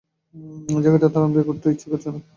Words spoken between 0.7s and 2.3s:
জায়গাটা এত আরামদায়ক, উঠতে ইচ্ছাই করছে না।